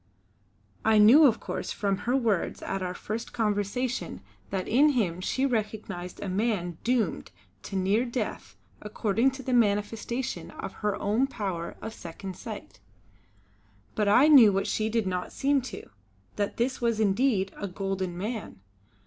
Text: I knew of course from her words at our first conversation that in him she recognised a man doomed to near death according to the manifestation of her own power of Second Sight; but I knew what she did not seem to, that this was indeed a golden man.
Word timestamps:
I 0.83 0.97
knew 0.97 1.27
of 1.27 1.39
course 1.39 1.71
from 1.71 1.97
her 2.09 2.15
words 2.17 2.63
at 2.63 2.81
our 2.81 2.95
first 2.95 3.33
conversation 3.33 4.21
that 4.49 4.67
in 4.67 4.93
him 4.93 5.21
she 5.21 5.45
recognised 5.45 6.19
a 6.23 6.27
man 6.27 6.79
doomed 6.83 7.29
to 7.61 7.75
near 7.75 8.03
death 8.03 8.55
according 8.81 9.29
to 9.29 9.43
the 9.43 9.53
manifestation 9.53 10.49
of 10.49 10.73
her 10.81 10.95
own 10.95 11.27
power 11.27 11.77
of 11.83 11.93
Second 11.93 12.35
Sight; 12.35 12.79
but 13.93 14.07
I 14.07 14.27
knew 14.27 14.51
what 14.51 14.65
she 14.65 14.89
did 14.89 15.05
not 15.05 15.31
seem 15.31 15.61
to, 15.69 15.87
that 16.35 16.57
this 16.57 16.81
was 16.81 16.99
indeed 16.99 17.51
a 17.55 17.67
golden 17.67 18.17
man. 18.17 18.59